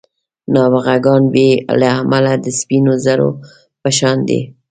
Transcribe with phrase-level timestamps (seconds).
[0.53, 1.49] نابغه ګان بې
[1.79, 3.29] له علمه د سپینو زرو
[3.81, 4.41] په شان دي.